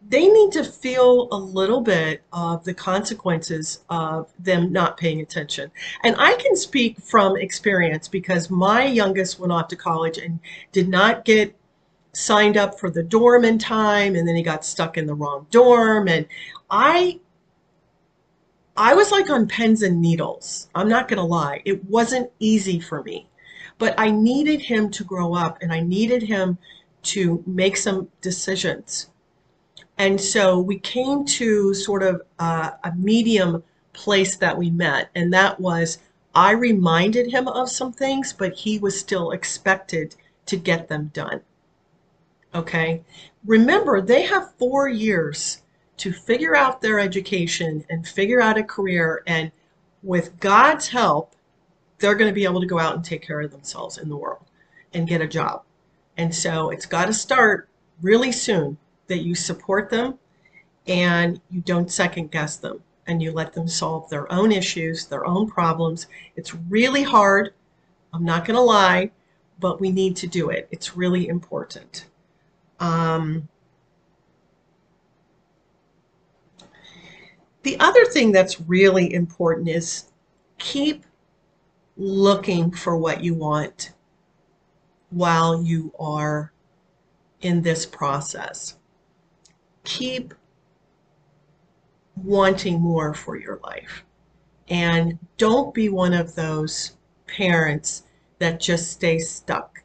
they 0.07 0.27
need 0.27 0.51
to 0.51 0.63
feel 0.63 1.27
a 1.31 1.37
little 1.37 1.81
bit 1.81 2.21
of 2.31 2.63
the 2.63 2.73
consequences 2.73 3.83
of 3.89 4.31
them 4.39 4.71
not 4.71 4.97
paying 4.97 5.21
attention. 5.21 5.71
And 6.03 6.15
I 6.19 6.35
can 6.35 6.55
speak 6.55 6.99
from 6.99 7.37
experience 7.37 8.07
because 8.07 8.49
my 8.49 8.85
youngest 8.85 9.39
went 9.39 9.51
off 9.51 9.67
to 9.69 9.75
college 9.75 10.17
and 10.17 10.39
did 10.71 10.87
not 10.89 11.25
get 11.25 11.55
signed 12.13 12.55
up 12.55 12.79
for 12.79 12.89
the 12.89 13.03
dorm 13.03 13.43
in 13.45 13.57
time 13.57 14.15
and 14.15 14.27
then 14.27 14.35
he 14.35 14.43
got 14.43 14.63
stuck 14.63 14.97
in 14.97 15.05
the 15.05 15.13
wrong 15.13 15.47
dorm 15.51 16.07
and 16.07 16.25
I 16.69 17.19
I 18.77 18.93
was 18.93 19.11
like 19.11 19.29
on 19.29 19.47
pens 19.47 19.83
and 19.83 20.01
needles. 20.01 20.69
I'm 20.75 20.89
not 20.89 21.07
going 21.07 21.17
to 21.17 21.23
lie. 21.23 21.61
It 21.65 21.83
wasn't 21.85 22.29
easy 22.39 22.79
for 22.79 23.03
me. 23.03 23.29
But 23.77 23.95
I 23.97 24.11
needed 24.11 24.61
him 24.61 24.89
to 24.91 25.03
grow 25.03 25.33
up 25.33 25.57
and 25.61 25.71
I 25.73 25.79
needed 25.79 26.23
him 26.23 26.57
to 27.03 27.43
make 27.45 27.77
some 27.77 28.09
decisions. 28.21 29.07
And 29.97 30.19
so 30.19 30.59
we 30.59 30.79
came 30.79 31.25
to 31.25 31.73
sort 31.73 32.03
of 32.03 32.21
uh, 32.39 32.71
a 32.83 32.93
medium 32.95 33.63
place 33.93 34.35
that 34.37 34.57
we 34.57 34.69
met, 34.69 35.09
and 35.15 35.33
that 35.33 35.59
was 35.59 35.99
I 36.33 36.51
reminded 36.51 37.31
him 37.31 37.47
of 37.47 37.69
some 37.69 37.93
things, 37.93 38.33
but 38.33 38.53
he 38.53 38.77
was 38.77 38.99
still 38.99 39.31
expected 39.31 40.15
to 40.47 40.57
get 40.57 40.89
them 40.89 41.11
done. 41.13 41.41
Okay? 42.53 43.03
Remember, 43.45 44.01
they 44.01 44.23
have 44.23 44.53
four 44.55 44.89
years 44.89 45.61
to 45.97 46.11
figure 46.11 46.55
out 46.55 46.81
their 46.81 46.99
education 46.99 47.85
and 47.89 48.05
figure 48.05 48.41
out 48.41 48.57
a 48.57 48.63
career, 48.63 49.23
and 49.27 49.49
with 50.03 50.37
God's 50.41 50.89
help, 50.89 51.35
they're 51.99 52.15
going 52.15 52.29
to 52.29 52.35
be 52.35 52.43
able 52.43 52.59
to 52.59 52.67
go 52.67 52.79
out 52.79 52.95
and 52.95 53.05
take 53.05 53.25
care 53.25 53.39
of 53.39 53.51
themselves 53.51 53.97
in 53.97 54.09
the 54.09 54.17
world 54.17 54.43
and 54.93 55.07
get 55.07 55.21
a 55.21 55.27
job. 55.27 55.63
And 56.17 56.35
so 56.35 56.69
it's 56.69 56.85
got 56.85 57.05
to 57.05 57.13
start 57.13 57.69
really 58.01 58.33
soon 58.33 58.77
that 59.07 59.19
you 59.19 59.35
support 59.35 59.89
them 59.89 60.17
and 60.87 61.41
you 61.49 61.61
don't 61.61 61.91
second 61.91 62.31
guess 62.31 62.57
them 62.57 62.81
and 63.07 63.21
you 63.21 63.31
let 63.31 63.53
them 63.53 63.67
solve 63.67 64.09
their 64.09 64.31
own 64.31 64.51
issues, 64.51 65.05
their 65.05 65.25
own 65.25 65.47
problems. 65.47 66.07
It's 66.35 66.55
really 66.55 67.03
hard 67.03 67.53
I'm 68.15 68.23
not 68.23 68.45
going 68.45 68.55
to 68.55 68.61
lie, 68.61 69.11
but 69.59 69.81
we 69.81 69.91
need 69.91 70.15
to 70.17 70.27
do 70.27 70.49
it. 70.49 70.69
It's 70.71 70.95
really 70.95 71.27
important. 71.27 72.05
Um, 72.79 73.49
the 77.63 77.77
other 77.81 78.05
thing 78.05 78.31
that's 78.31 78.61
really 78.61 79.13
important 79.13 79.67
is 79.67 80.05
keep 80.57 81.05
looking 81.97 82.71
for 82.71 82.95
what 82.95 83.21
you 83.21 83.33
want 83.33 83.91
while 85.09 85.61
you 85.61 85.93
are 85.99 86.53
in 87.41 87.61
this 87.61 87.85
process. 87.85 88.77
Keep 89.85 90.33
wanting 92.15 92.81
more 92.81 93.13
for 93.13 93.37
your 93.37 93.59
life. 93.63 94.03
And 94.67 95.19
don't 95.37 95.73
be 95.73 95.89
one 95.89 96.13
of 96.13 96.35
those 96.35 96.93
parents 97.27 98.03
that 98.39 98.59
just 98.59 98.91
stay 98.91 99.19
stuck. 99.19 99.83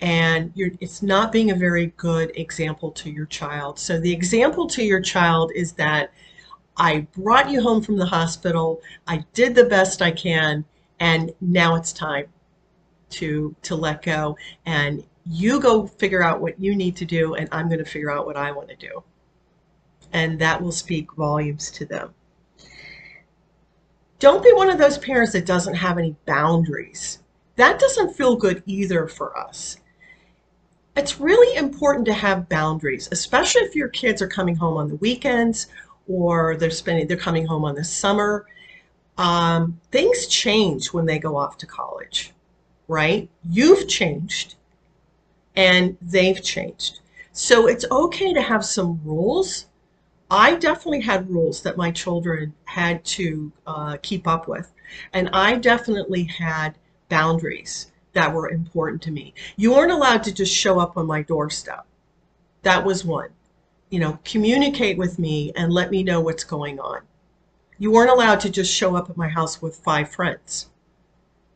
And 0.00 0.52
it's 0.56 1.02
not 1.02 1.32
being 1.32 1.50
a 1.50 1.54
very 1.54 1.86
good 1.96 2.32
example 2.34 2.90
to 2.92 3.10
your 3.10 3.26
child. 3.26 3.78
So 3.78 3.98
the 3.98 4.12
example 4.12 4.66
to 4.68 4.82
your 4.82 5.00
child 5.00 5.52
is 5.54 5.72
that 5.72 6.12
I 6.76 7.06
brought 7.16 7.50
you 7.50 7.62
home 7.62 7.82
from 7.82 7.96
the 7.96 8.06
hospital, 8.06 8.80
I 9.06 9.24
did 9.32 9.54
the 9.54 9.64
best 9.64 10.02
I 10.02 10.10
can, 10.10 10.64
and 10.98 11.32
now 11.40 11.76
it's 11.76 11.92
time 11.92 12.26
to 13.10 13.54
to 13.62 13.76
let 13.76 14.02
go 14.02 14.36
and 14.66 15.04
you 15.26 15.60
go 15.60 15.86
figure 15.86 16.22
out 16.22 16.40
what 16.40 16.60
you 16.60 16.74
need 16.76 16.96
to 16.96 17.04
do 17.04 17.34
and 17.34 17.48
I'm 17.50 17.68
going 17.68 17.78
to 17.78 17.84
figure 17.84 18.10
out 18.10 18.26
what 18.26 18.36
I 18.36 18.52
want 18.52 18.68
to 18.68 18.76
do. 18.76 19.02
And 20.12 20.38
that 20.38 20.62
will 20.62 20.72
speak 20.72 21.12
volumes 21.14 21.70
to 21.72 21.84
them. 21.84 22.14
Don't 24.18 24.44
be 24.44 24.52
one 24.52 24.70
of 24.70 24.78
those 24.78 24.98
parents 24.98 25.32
that 25.32 25.46
doesn't 25.46 25.74
have 25.74 25.98
any 25.98 26.14
boundaries. 26.24 27.18
That 27.56 27.78
doesn't 27.78 28.14
feel 28.14 28.36
good 28.36 28.62
either 28.66 29.06
for 29.06 29.36
us. 29.36 29.78
It's 30.96 31.18
really 31.18 31.56
important 31.56 32.06
to 32.06 32.12
have 32.12 32.48
boundaries, 32.48 33.08
especially 33.10 33.62
if 33.62 33.74
your 33.74 33.88
kids 33.88 34.22
are 34.22 34.28
coming 34.28 34.54
home 34.54 34.76
on 34.76 34.88
the 34.88 34.96
weekends 34.96 35.66
or 36.06 36.56
they're 36.56 36.70
spending 36.70 37.08
they're 37.08 37.16
coming 37.16 37.46
home 37.46 37.64
on 37.64 37.74
the 37.74 37.84
summer. 37.84 38.46
Um, 39.18 39.80
things 39.90 40.26
change 40.26 40.92
when 40.92 41.06
they 41.06 41.18
go 41.18 41.36
off 41.36 41.56
to 41.58 41.66
college, 41.66 42.32
right? 42.88 43.28
You've 43.48 43.88
changed 43.88 44.54
and 45.54 45.96
they've 46.00 46.42
changed. 46.42 47.00
So 47.32 47.66
it's 47.66 47.84
okay 47.90 48.32
to 48.32 48.42
have 48.42 48.64
some 48.64 49.00
rules. 49.04 49.66
I 50.30 50.54
definitely 50.54 51.00
had 51.00 51.30
rules 51.30 51.62
that 51.62 51.76
my 51.76 51.90
children 51.90 52.54
had 52.64 53.04
to 53.04 53.52
uh, 53.66 53.96
keep 54.02 54.26
up 54.26 54.48
with. 54.48 54.72
And 55.12 55.28
I 55.32 55.56
definitely 55.56 56.24
had 56.24 56.78
boundaries 57.08 57.90
that 58.12 58.32
were 58.32 58.48
important 58.48 59.02
to 59.02 59.10
me. 59.10 59.34
You 59.56 59.72
weren't 59.72 59.92
allowed 59.92 60.22
to 60.24 60.32
just 60.32 60.54
show 60.54 60.78
up 60.78 60.96
on 60.96 61.06
my 61.06 61.22
doorstep. 61.22 61.86
That 62.62 62.84
was 62.84 63.04
one. 63.04 63.30
You 63.90 64.00
know, 64.00 64.18
communicate 64.24 64.96
with 64.96 65.18
me 65.18 65.52
and 65.56 65.72
let 65.72 65.90
me 65.90 66.02
know 66.02 66.20
what's 66.20 66.44
going 66.44 66.80
on. 66.80 67.02
You 67.78 67.90
weren't 67.90 68.10
allowed 68.10 68.40
to 68.40 68.50
just 68.50 68.72
show 68.72 68.96
up 68.96 69.10
at 69.10 69.16
my 69.16 69.28
house 69.28 69.60
with 69.60 69.76
five 69.76 70.10
friends. 70.10 70.70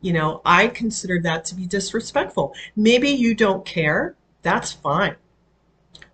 You 0.01 0.13
know, 0.13 0.41
I 0.45 0.67
consider 0.67 1.19
that 1.21 1.45
to 1.45 1.55
be 1.55 1.65
disrespectful. 1.65 2.53
Maybe 2.75 3.09
you 3.09 3.35
don't 3.35 3.65
care. 3.65 4.15
That's 4.41 4.71
fine. 4.71 5.15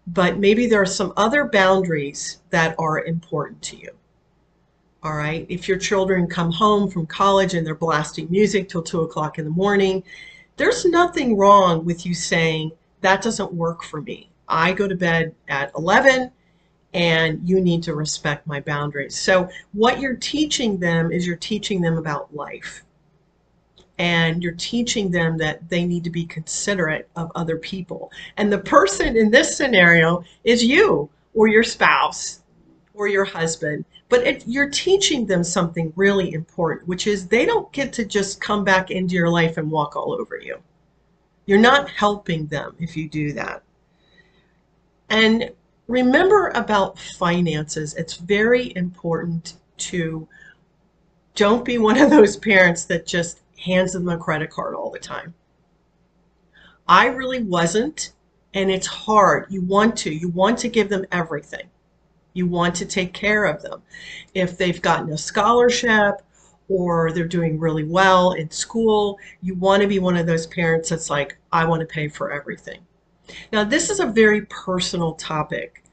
But 0.08 0.38
maybe 0.38 0.68
there 0.68 0.82
are 0.82 0.88
some 0.88 1.14
other 1.18 1.46
boundaries 1.46 2.42
that 2.50 2.76
are 2.80 3.04
important 3.06 3.62
to 3.64 3.78
you. 3.78 3.92
All 5.04 5.16
right. 5.16 5.46
If 5.50 5.68
your 5.68 5.78
children 5.78 6.28
come 6.28 6.52
home 6.52 6.90
from 6.90 7.06
college 7.06 7.54
and 7.54 7.66
they're 7.66 7.76
blasting 7.76 8.28
music 8.32 8.70
till 8.70 8.82
two 8.82 9.02
o'clock 9.02 9.38
in 9.38 9.46
the 9.46 9.52
morning, 9.52 10.04
there's 10.58 10.86
nothing 10.86 11.38
wrong 11.38 11.86
with 11.86 12.06
you 12.06 12.14
saying, 12.14 12.72
that 13.02 13.22
doesn't 13.22 13.54
work 13.54 13.84
for 13.84 14.02
me. 14.02 14.32
I 14.48 14.74
go 14.74 14.88
to 14.88 14.96
bed 14.96 15.36
at 15.48 15.72
11 15.78 16.32
and 16.96 17.48
you 17.48 17.62
need 17.62 17.84
to 17.84 17.94
respect 17.94 18.48
my 18.48 18.62
boundaries. 18.62 19.16
So, 19.16 19.50
what 19.74 20.00
you're 20.00 20.16
teaching 20.16 20.80
them 20.80 21.12
is 21.12 21.28
you're 21.28 21.36
teaching 21.36 21.82
them 21.82 21.98
about 21.98 22.34
life 22.34 22.84
and 23.98 24.44
you're 24.44 24.54
teaching 24.54 25.10
them 25.10 25.38
that 25.38 25.70
they 25.70 25.86
need 25.86 26.04
to 26.04 26.10
be 26.10 26.26
considerate 26.26 27.10
of 27.16 27.32
other 27.36 27.58
people. 27.58 28.12
And 28.38 28.52
the 28.52 28.60
person 28.60 29.16
in 29.16 29.32
this 29.32 29.56
scenario 29.56 30.24
is 30.44 30.64
you 30.64 31.10
or 31.34 31.48
your 31.48 31.64
spouse 31.64 32.42
or 32.94 33.08
your 33.08 33.26
husband. 33.26 33.86
But 34.08 34.48
you're 34.48 34.70
teaching 34.70 35.26
them 35.26 35.44
something 35.44 35.92
really 35.96 36.34
important, 36.34 36.88
which 36.88 37.08
is 37.08 37.28
they 37.28 37.46
don't 37.46 37.72
get 37.72 37.92
to 37.94 38.06
just 38.06 38.40
come 38.40 38.64
back 38.64 38.92
into 38.92 39.16
your 39.16 39.30
life 39.30 39.58
and 39.58 39.72
walk 39.72 39.96
all 39.96 40.14
over 40.14 40.40
you. 40.40 40.58
You're 41.46 41.58
not 41.58 41.90
helping 41.90 42.48
them 42.48 42.76
if 42.80 42.96
you 42.96 43.10
do 43.10 43.34
that. 43.34 43.64
And 45.10 45.52
remember 45.88 46.50
about 46.50 47.00
finances. 47.00 47.94
It's 47.96 48.16
very 48.16 48.76
important 48.76 49.54
to 49.78 50.28
don't 51.36 51.66
be 51.66 51.78
one 51.78 52.00
of 52.00 52.10
those 52.10 52.38
parents 52.38 52.86
that 52.86 53.06
just 53.06 53.42
hands 53.58 53.94
them 53.94 54.10
a 54.10 54.18
credit 54.18 54.50
card 54.50 54.76
all 54.76 54.90
the 54.90 55.00
time. 55.00 55.34
I 56.88 57.08
really 57.08 57.44
wasn't, 57.44 58.14
and 58.54 58.70
it's 58.70 58.88
hard. 58.88 59.48
You 59.50 59.62
want 59.62 59.98
to. 59.98 60.14
You 60.14 60.30
want 60.30 60.58
to 60.60 60.70
give 60.70 60.90
them 60.90 61.06
everything. 61.12 61.70
You 62.34 62.48
want 62.48 62.76
to 62.76 62.86
take 62.86 63.14
care 63.14 63.46
of 63.46 63.62
them. 63.62 63.82
If 64.34 64.58
they've 64.58 64.82
gotten 64.82 65.12
a 65.12 65.18
scholarship 65.18 66.22
or 66.68 67.12
they're 67.12 67.28
doing 67.28 67.60
really 67.60 67.84
well 67.84 68.34
in 68.34 68.52
school, 68.52 69.18
you 69.42 69.56
want 69.56 69.82
to 69.82 69.88
be 69.88 70.00
one 70.00 70.18
of 70.18 70.28
those 70.28 70.48
parents 70.48 70.90
that's 70.90 71.10
like, 71.10 71.38
I 71.52 71.66
want 71.66 71.82
to 71.82 71.86
pay 71.86 72.08
for 72.08 72.32
everything. 72.32 72.80
Now, 73.52 73.64
this 73.64 73.90
is 73.90 74.00
a 74.00 74.06
very 74.06 74.42
personal 74.46 75.14
topic, 75.14 75.84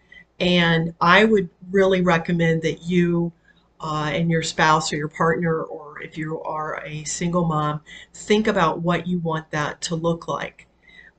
and 0.40 0.94
I 1.00 1.24
would 1.24 1.48
really 1.70 2.02
recommend 2.02 2.62
that 2.62 2.82
you 2.82 3.32
uh, 3.80 4.10
and 4.12 4.30
your 4.30 4.42
spouse 4.42 4.92
or 4.92 4.96
your 4.96 5.08
partner, 5.08 5.62
or 5.62 5.91
if 6.02 6.18
you 6.18 6.42
are 6.42 6.82
a 6.84 7.04
single 7.04 7.46
mom, 7.46 7.80
think 8.12 8.46
about 8.46 8.80
what 8.80 9.06
you 9.06 9.18
want 9.18 9.50
that 9.50 9.80
to 9.82 9.94
look 9.94 10.28
like. 10.28 10.66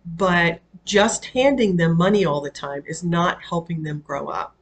But 0.06 0.62
just 0.86 1.26
handing 1.26 1.78
them 1.78 1.98
money 1.98 2.26
all 2.26 2.42
the 2.42 2.50
time 2.50 2.84
is 2.86 3.04
not 3.04 3.42
helping 3.42 3.84
them 3.84 4.04
grow 4.06 4.28
up. 4.28 4.56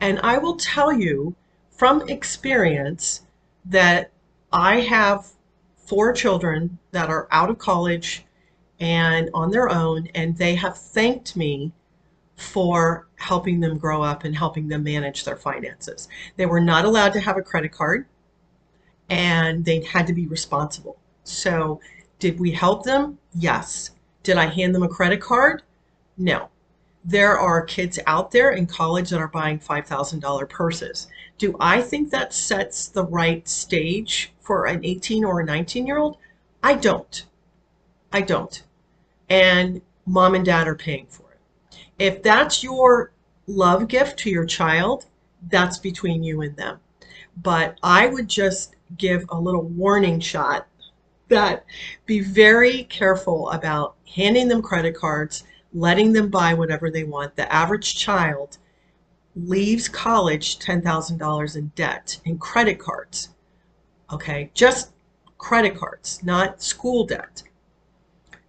And 0.00 0.18
I 0.22 0.38
will 0.38 0.56
tell 0.56 0.92
you 0.92 1.34
from 1.70 2.08
experience 2.08 3.22
that 3.66 4.10
I 4.52 4.80
have 4.80 5.28
four 5.76 6.12
children 6.12 6.78
that 6.92 7.10
are 7.10 7.28
out 7.30 7.50
of 7.50 7.58
college 7.58 8.24
and 8.80 9.30
on 9.34 9.50
their 9.50 9.68
own, 9.68 10.08
and 10.14 10.36
they 10.36 10.54
have 10.56 10.76
thanked 10.76 11.36
me 11.36 11.72
for 12.36 13.06
helping 13.16 13.60
them 13.60 13.78
grow 13.78 14.02
up 14.02 14.24
and 14.24 14.34
helping 14.34 14.68
them 14.68 14.82
manage 14.82 15.24
their 15.24 15.36
finances. 15.36 16.08
They 16.36 16.46
were 16.46 16.60
not 16.60 16.84
allowed 16.84 17.12
to 17.12 17.20
have 17.20 17.36
a 17.36 17.42
credit 17.42 17.72
card 17.72 18.06
and 19.12 19.66
they 19.66 19.80
had 19.80 20.06
to 20.06 20.14
be 20.14 20.26
responsible. 20.26 20.96
So, 21.22 21.80
did 22.18 22.40
we 22.40 22.50
help 22.50 22.82
them? 22.82 23.18
Yes. 23.34 23.90
Did 24.22 24.38
I 24.38 24.46
hand 24.46 24.74
them 24.74 24.82
a 24.82 24.88
credit 24.88 25.20
card? 25.20 25.62
No. 26.16 26.48
There 27.04 27.38
are 27.38 27.62
kids 27.62 27.98
out 28.06 28.30
there 28.30 28.52
in 28.52 28.66
college 28.66 29.10
that 29.10 29.20
are 29.20 29.28
buying 29.28 29.58
$5,000 29.58 30.48
purses. 30.48 31.08
Do 31.36 31.54
I 31.60 31.82
think 31.82 32.10
that 32.10 32.32
sets 32.32 32.88
the 32.88 33.04
right 33.04 33.46
stage 33.46 34.32
for 34.40 34.64
an 34.64 34.82
18 34.82 35.24
or 35.24 35.40
a 35.40 35.44
19 35.44 35.86
year 35.86 35.98
old? 35.98 36.16
I 36.62 36.74
don't. 36.74 37.26
I 38.14 38.22
don't. 38.22 38.62
And 39.28 39.82
mom 40.06 40.34
and 40.34 40.44
dad 40.44 40.66
are 40.66 40.74
paying 40.74 41.06
for 41.06 41.32
it. 41.32 41.76
if 41.98 42.22
that's 42.22 42.64
your 42.64 43.12
love 43.46 43.88
gift 43.88 44.18
to 44.20 44.30
your 44.30 44.46
child, 44.46 45.04
that's 45.50 45.76
between 45.76 46.22
you 46.22 46.40
and 46.40 46.56
them. 46.56 46.80
But 47.36 47.78
I 47.82 48.06
would 48.06 48.28
just 48.28 48.74
give 48.96 49.24
a 49.28 49.38
little 49.38 49.62
warning 49.62 50.20
shot 50.20 50.66
that 51.28 51.64
be 52.06 52.20
very 52.20 52.84
careful 52.84 53.50
about 53.50 53.96
handing 54.14 54.48
them 54.48 54.62
credit 54.62 54.94
cards, 54.94 55.44
letting 55.72 56.12
them 56.12 56.28
buy 56.28 56.54
whatever 56.54 56.90
they 56.90 57.04
want. 57.04 57.34
The 57.36 57.50
average 57.52 57.96
child 57.96 58.58
leaves 59.34 59.88
college 59.88 60.58
$10,000 60.58 61.56
in 61.56 61.72
debt 61.74 62.20
in 62.24 62.38
credit 62.38 62.78
cards. 62.78 63.30
Okay, 64.12 64.50
just 64.52 64.92
credit 65.38 65.74
cards, 65.74 66.22
not 66.22 66.62
school 66.62 67.06
debt. 67.06 67.42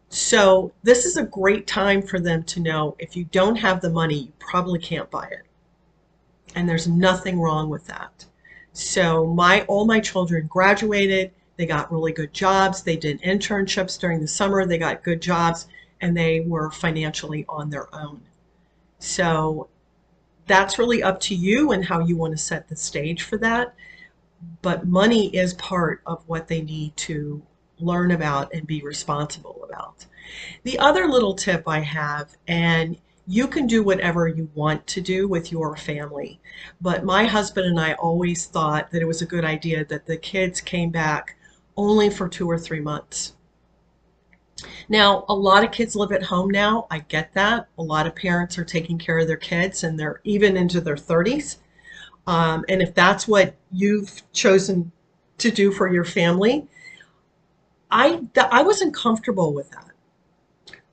So 0.10 0.72
this 0.84 1.06
is 1.06 1.18
a 1.18 1.24
great 1.24 1.66
time 1.66 2.02
for 2.02 2.20
them 2.20 2.44
to 2.44 2.60
know 2.60 2.96
if 3.00 3.16
you 3.16 3.24
don't 3.26 3.56
have 3.56 3.82
the 3.82 3.90
money, 3.90 4.16
you 4.16 4.34
probably 4.40 4.78
can't 4.78 5.10
buy 5.10 5.28
it. 5.28 5.46
And 6.56 6.70
there's 6.70 6.88
nothing 6.88 7.40
wrong 7.40 7.70
with 7.70 7.88
that. 7.88 8.26
So 8.74 9.28
my 9.28 9.62
all 9.62 9.86
my 9.86 10.00
children 10.00 10.48
graduated, 10.48 11.32
they 11.58 11.66
got 11.66 11.92
really 11.92 12.12
good 12.12 12.34
jobs, 12.34 12.82
they 12.82 12.98
did 12.98 13.22
internships 13.22 14.00
during 14.00 14.20
the 14.20 14.28
summer, 14.28 14.66
they 14.66 14.80
got 14.80 15.04
good 15.04 15.22
jobs, 15.22 15.68
and 16.02 16.18
they 16.18 16.42
were 16.42 16.72
financially 16.72 17.46
on 17.48 17.70
their 17.70 17.94
own. 17.96 18.22
So 18.98 19.70
that's 20.48 20.80
really 20.80 21.04
up 21.04 21.20
to 21.22 21.36
you 21.36 21.72
and 21.72 21.86
how 21.86 22.00
you 22.00 22.18
want 22.18 22.34
to 22.34 22.38
set 22.38 22.68
the 22.68 22.76
stage 22.76 23.22
for 23.22 23.38
that. 23.38 23.76
But 24.62 24.88
money 24.88 25.34
is 25.36 25.54
part 25.54 26.02
of 26.06 26.24
what 26.28 26.48
they 26.48 26.62
need 26.62 26.98
to 26.98 27.42
learn 27.80 28.12
about 28.12 28.54
and 28.54 28.68
be 28.68 28.82
responsible 28.82 29.66
about. 29.70 30.06
The 30.64 30.80
other 30.80 31.08
little 31.08 31.36
tip 31.36 31.68
I 31.68 31.80
have, 31.80 32.36
and 32.48 32.98
you 33.28 33.48
can 33.48 33.68
do 33.68 33.84
whatever 33.84 34.28
you 34.28 34.50
want 34.54 34.86
to 34.88 35.02
do 35.02 35.28
with 35.28 35.52
your 35.52 35.78
family, 35.78 36.40
but 36.82 37.06
my 37.06 37.26
husband 37.26 37.68
and 37.68 37.80
I 37.80 37.94
always 37.94 38.46
thought 38.46 38.92
that 38.92 39.02
it 39.02 39.08
was 39.08 39.22
a 39.22 39.26
good 39.26 39.46
idea 39.46 39.86
that 39.86 40.06
the 40.06 40.18
kids 40.18 40.60
came 40.60 40.90
back 40.90 41.38
only 41.78 42.10
for 42.10 42.28
two 42.28 42.50
or 42.50 42.58
three 42.58 42.82
months. 42.82 43.34
Now, 44.90 45.26
a 45.30 45.34
lot 45.34 45.64
of 45.64 45.72
kids 45.72 45.96
live 45.96 46.12
at 46.12 46.24
home 46.24 46.50
now. 46.50 46.88
I 46.92 47.00
get 47.00 47.34
that. 47.34 47.68
A 47.78 47.84
lot 47.84 48.08
of 48.08 48.16
parents 48.16 48.58
are 48.58 48.66
taking 48.66 48.98
care 48.98 49.20
of 49.20 49.28
their 49.28 49.38
kids 49.38 49.84
and 49.84 50.00
they're 50.00 50.22
even 50.24 50.58
into 50.58 50.82
their 50.82 50.96
30s. 50.96 51.58
Um, 52.28 52.64
and 52.70 52.82
if 52.82 52.94
that's 52.94 53.28
what 53.28 53.56
you've 53.72 54.22
chosen 54.32 54.92
to 55.40 55.52
do 55.52 55.72
for 55.72 55.92
your 55.92 56.06
family, 56.06 56.68
I, 57.90 58.22
I 58.38 58.64
wasn't 58.64 58.94
comfortable 58.94 59.54
with 59.54 59.70
that. 59.72 59.93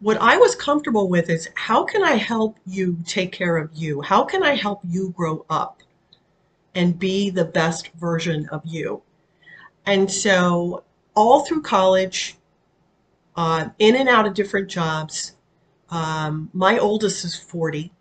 What 0.01 0.17
I 0.19 0.37
was 0.39 0.55
comfortable 0.55 1.09
with 1.09 1.29
is 1.29 1.49
how 1.55 1.85
can 1.85 2.03
I 2.03 2.15
help 2.15 2.59
you 2.67 2.99
take 3.07 3.33
care 3.33 3.59
of 3.59 3.71
you? 3.75 4.01
How 4.01 4.25
can 4.25 4.43
I 4.43 4.55
help 4.55 4.81
you 4.89 5.11
grow 5.11 5.45
up 5.51 5.83
and 6.75 6.99
be 6.99 7.29
the 7.31 7.45
best 7.45 7.89
version 8.01 8.49
of 8.49 8.63
you? 8.65 9.03
And 9.85 10.11
so, 10.11 10.85
all 11.15 11.45
through 11.45 11.63
college, 11.63 12.37
uh, 13.37 13.69
in 13.79 13.97
and 13.97 14.09
out 14.09 14.27
of 14.27 14.35
different 14.35 14.69
jobs. 14.69 15.37
Um, 15.91 16.51
my 16.53 16.79
oldest 16.79 17.25
is 17.25 17.37
40. 17.37 17.93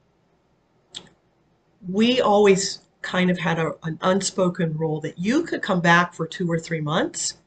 We 1.90 2.22
always 2.22 2.80
kind 3.02 3.30
of 3.30 3.38
had 3.38 3.60
a, 3.60 3.74
an 3.84 3.98
unspoken 4.02 4.78
rule 4.78 5.00
that 5.02 5.18
you 5.18 5.44
could 5.44 5.62
come 5.62 5.82
back 5.82 6.14
for 6.14 6.28
two 6.28 6.50
or 6.52 6.60
three 6.60 6.82
months, 6.82 7.38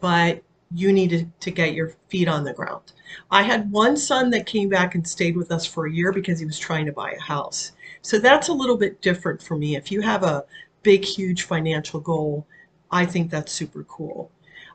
but 0.00 0.42
you 0.74 0.92
needed 0.92 1.30
to 1.40 1.50
get 1.50 1.74
your 1.74 1.94
feet 2.08 2.28
on 2.28 2.44
the 2.44 2.52
ground. 2.52 2.92
I 3.30 3.42
had 3.42 3.70
one 3.70 3.96
son 3.96 4.30
that 4.30 4.46
came 4.46 4.68
back 4.68 4.94
and 4.94 5.06
stayed 5.06 5.36
with 5.36 5.52
us 5.52 5.66
for 5.66 5.86
a 5.86 5.92
year 5.92 6.12
because 6.12 6.38
he 6.38 6.46
was 6.46 6.58
trying 6.58 6.86
to 6.86 6.92
buy 6.92 7.12
a 7.12 7.20
house. 7.20 7.72
So 8.00 8.18
that's 8.18 8.48
a 8.48 8.52
little 8.52 8.76
bit 8.76 9.00
different 9.00 9.42
for 9.42 9.56
me. 9.56 9.76
If 9.76 9.92
you 9.92 10.00
have 10.00 10.22
a 10.22 10.44
big, 10.82 11.04
huge 11.04 11.42
financial 11.42 12.00
goal, 12.00 12.46
I 12.90 13.06
think 13.06 13.30
that's 13.30 13.52
super 13.52 13.84
cool. 13.84 14.30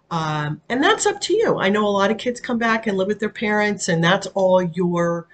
Um, 0.09 0.61
and 0.69 0.81
that's 0.81 1.05
up 1.05 1.19
to 1.21 1.33
you. 1.33 1.57
I 1.57 1.69
know 1.69 1.85
a 1.85 1.89
lot 1.89 2.11
of 2.11 2.17
kids 2.17 2.39
come 2.39 2.57
back 2.57 2.87
and 2.87 2.97
live 2.97 3.07
with 3.07 3.19
their 3.19 3.29
parents, 3.29 3.89
and 3.89 4.03
that's 4.03 4.27
all 4.27 4.61
your 4.61 5.27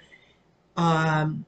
um, 0.78 1.46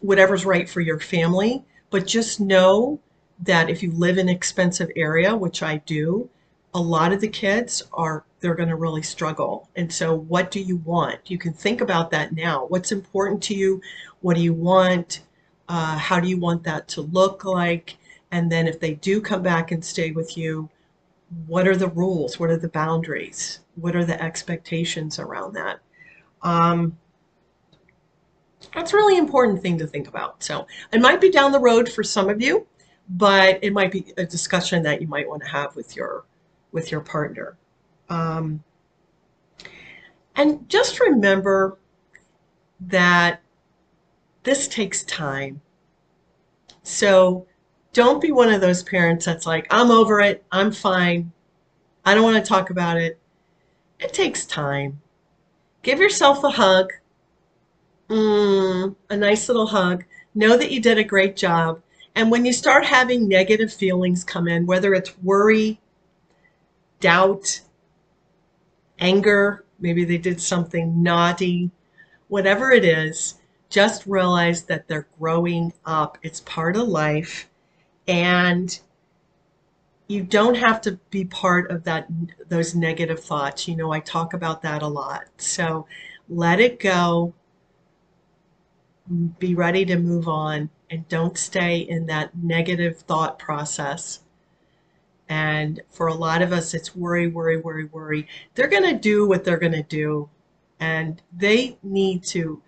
whatever's 0.00 0.44
right 0.44 0.68
for 0.68 0.80
your 0.80 1.00
family. 1.00 1.64
But 1.90 2.06
just 2.06 2.38
know 2.38 3.00
that 3.40 3.70
if 3.70 3.82
you 3.82 3.90
live 3.92 4.18
in 4.18 4.28
an 4.28 4.34
expensive 4.34 4.90
area, 4.94 5.34
which 5.34 5.62
I 5.62 5.78
do, 5.78 6.28
a 6.74 6.80
lot 6.80 7.12
of 7.12 7.20
the 7.20 7.28
kids 7.28 7.82
are 7.92 8.24
they're 8.40 8.54
going 8.54 8.68
to 8.68 8.76
really 8.76 9.02
struggle. 9.02 9.68
And 9.76 9.92
so, 9.92 10.14
what 10.14 10.50
do 10.50 10.60
you 10.60 10.76
want? 10.76 11.30
You 11.30 11.38
can 11.38 11.52
think 11.52 11.80
about 11.80 12.10
that 12.10 12.32
now. 12.32 12.66
What's 12.66 12.92
important 12.92 13.42
to 13.44 13.54
you? 13.54 13.80
What 14.20 14.36
do 14.36 14.42
you 14.42 14.54
want? 14.54 15.20
Uh, 15.68 15.98
how 15.98 16.18
do 16.20 16.28
you 16.28 16.38
want 16.38 16.64
that 16.64 16.88
to 16.88 17.02
look 17.02 17.44
like? 17.44 17.96
And 18.30 18.50
then, 18.50 18.66
if 18.66 18.80
they 18.80 18.94
do 18.94 19.20
come 19.20 19.42
back 19.42 19.72
and 19.72 19.84
stay 19.84 20.10
with 20.10 20.36
you, 20.36 20.68
what 21.46 21.68
are 21.68 21.76
the 21.76 21.88
rules? 21.88 22.38
What 22.38 22.50
are 22.50 22.56
the 22.56 22.68
boundaries? 22.68 23.60
What 23.74 23.94
are 23.94 24.04
the 24.04 24.20
expectations 24.22 25.18
around 25.18 25.54
that? 25.54 25.80
Um, 26.42 26.96
that's 28.74 28.92
a 28.92 28.96
really 28.96 29.18
important 29.18 29.62
thing 29.62 29.78
to 29.78 29.86
think 29.86 30.08
about. 30.08 30.42
So 30.42 30.66
it 30.92 31.00
might 31.00 31.20
be 31.20 31.30
down 31.30 31.52
the 31.52 31.60
road 31.60 31.90
for 31.90 32.02
some 32.02 32.28
of 32.28 32.40
you, 32.40 32.66
but 33.08 33.58
it 33.62 33.72
might 33.72 33.92
be 33.92 34.12
a 34.16 34.24
discussion 34.24 34.82
that 34.82 35.00
you 35.00 35.08
might 35.08 35.28
want 35.28 35.42
to 35.42 35.48
have 35.48 35.74
with 35.76 35.96
your 35.96 36.24
with 36.72 36.90
your 36.92 37.00
partner. 37.00 37.56
Um, 38.08 38.62
and 40.36 40.68
just 40.68 41.00
remember 41.00 41.78
that 42.80 43.40
this 44.44 44.68
takes 44.68 45.02
time. 45.04 45.60
So 46.82 47.46
don't 47.92 48.20
be 48.20 48.30
one 48.30 48.50
of 48.50 48.60
those 48.60 48.82
parents 48.82 49.24
that's 49.24 49.46
like, 49.46 49.66
I'm 49.70 49.90
over 49.90 50.20
it, 50.20 50.44
I'm 50.52 50.70
fine, 50.70 51.32
I 52.04 52.14
don't 52.14 52.24
want 52.24 52.42
to 52.42 52.48
talk 52.48 52.70
about 52.70 52.96
it. 52.96 53.18
It 53.98 54.14
takes 54.14 54.46
time. 54.46 55.02
Give 55.82 55.98
yourself 55.98 56.42
a 56.44 56.50
hug, 56.50 56.92
mm, 58.08 58.96
a 59.10 59.16
nice 59.16 59.48
little 59.48 59.66
hug. 59.66 60.04
Know 60.34 60.56
that 60.56 60.70
you 60.70 60.80
did 60.80 60.98
a 60.98 61.04
great 61.04 61.36
job. 61.36 61.82
And 62.14 62.30
when 62.30 62.44
you 62.44 62.52
start 62.52 62.84
having 62.86 63.28
negative 63.28 63.72
feelings 63.72 64.24
come 64.24 64.48
in, 64.48 64.66
whether 64.66 64.94
it's 64.94 65.18
worry, 65.18 65.80
doubt, 67.00 67.60
anger, 68.98 69.64
maybe 69.78 70.04
they 70.04 70.18
did 70.18 70.40
something 70.40 71.02
naughty, 71.02 71.70
whatever 72.28 72.70
it 72.70 72.84
is, 72.84 73.40
just 73.70 74.06
realize 74.06 74.62
that 74.64 74.88
they're 74.88 75.08
growing 75.18 75.72
up. 75.84 76.18
It's 76.22 76.40
part 76.40 76.76
of 76.76 76.88
life. 76.88 77.48
And 78.06 78.78
you 80.08 80.22
don't 80.22 80.56
have 80.56 80.80
to 80.80 80.92
be 81.10 81.24
part 81.26 81.70
of 81.70 81.84
that 81.84 82.08
those 82.48 82.74
negative 82.74 83.22
thoughts. 83.22 83.68
You 83.68 83.76
know 83.76 83.92
i 83.92 84.00
talk 84.00 84.32
about 84.32 84.62
that 84.62 84.82
a 84.82 84.88
lot. 84.88 85.24
So 85.36 85.86
let 86.28 86.60
it 86.60 86.80
go. 86.80 87.34
Be 89.38 89.54
ready 89.54 89.84
to 89.86 89.96
move 89.98 90.28
on 90.28 90.70
and 90.90 91.06
don't 91.08 91.36
stay 91.36 91.78
in 91.78 92.06
that 92.06 92.36
negative 92.36 92.98
thought 93.00 93.38
process 93.38 94.20
and 95.28 95.80
for 95.90 96.06
a 96.06 96.14
lot 96.14 96.42
of 96.42 96.52
us 96.52 96.74
it's 96.74 96.96
worry 96.96 97.26
worry 97.26 97.58
worry 97.58 97.84
worry 97.86 98.26
they're 98.54 98.68
going 98.68 98.82
to 98.82 98.98
do 98.98 99.26
what 99.26 99.44
they're 99.44 99.58
going 99.58 99.72
to 99.72 99.82
do 99.82 100.28
and 100.80 101.22
they 101.36 101.76
need 101.82 102.22
to 102.22 102.62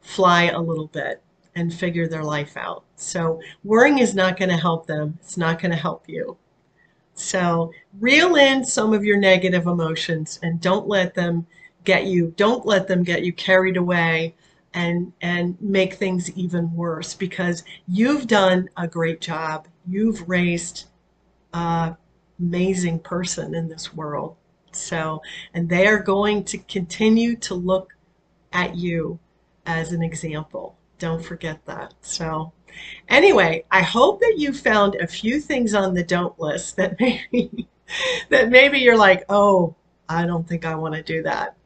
fly 0.00 0.44
a 0.44 0.60
little 0.60 0.86
bit 0.88 1.22
and 1.56 1.72
figure 1.72 2.08
their 2.08 2.24
life 2.24 2.56
out. 2.56 2.84
So 2.96 3.40
worrying 3.62 3.98
is 3.98 4.14
not 4.14 4.36
going 4.38 4.50
to 4.50 4.56
help 4.56 4.86
them. 4.86 5.18
It's 5.20 5.36
not 5.36 5.60
going 5.60 5.70
to 5.70 5.76
help 5.76 6.08
you. 6.08 6.36
So 7.14 7.72
reel 8.00 8.36
in 8.36 8.64
some 8.64 8.92
of 8.92 9.04
your 9.04 9.18
negative 9.18 9.66
emotions 9.66 10.38
and 10.42 10.60
don't 10.60 10.88
let 10.88 11.14
them 11.14 11.46
get 11.84 12.06
you 12.06 12.32
don't 12.36 12.64
let 12.64 12.88
them 12.88 13.04
get 13.04 13.24
you 13.24 13.32
carried 13.32 13.76
away 13.76 14.34
and 14.72 15.12
and 15.20 15.54
make 15.60 15.94
things 15.94 16.30
even 16.32 16.74
worse 16.74 17.12
because 17.12 17.62
you've 17.86 18.26
done 18.26 18.68
a 18.76 18.88
great 18.88 19.20
job. 19.20 19.68
You've 19.86 20.28
raised 20.28 20.86
an 21.52 21.60
uh, 21.60 21.94
amazing 22.44 22.98
person 23.00 23.54
in 23.54 23.68
this 23.68 23.94
world. 23.94 24.36
So 24.72 25.22
and 25.54 25.68
they 25.68 25.86
are 25.86 26.02
going 26.02 26.44
to 26.44 26.58
continue 26.58 27.36
to 27.36 27.54
look 27.54 27.94
at 28.52 28.76
you 28.76 29.18
as 29.66 29.92
an 29.92 30.02
example. 30.02 30.76
Don't 30.98 31.24
forget 31.24 31.64
that. 31.66 31.94
So, 32.00 32.52
anyway, 33.08 33.64
I 33.70 33.82
hope 33.82 34.20
that 34.20 34.34
you 34.38 34.52
found 34.52 34.94
a 34.96 35.06
few 35.06 35.40
things 35.40 35.74
on 35.74 35.94
the 35.94 36.04
don't 36.04 36.38
list 36.38 36.76
that 36.76 36.98
maybe 37.00 37.68
that 38.30 38.50
maybe 38.50 38.78
you're 38.78 38.96
like, 38.96 39.24
oh, 39.28 39.74
I 40.08 40.26
don't 40.26 40.48
think 40.48 40.64
I 40.64 40.74
want 40.74 40.94
to 40.94 41.02
do 41.02 41.22
that. 41.22 41.56